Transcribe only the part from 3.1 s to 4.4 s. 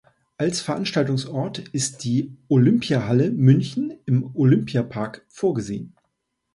München im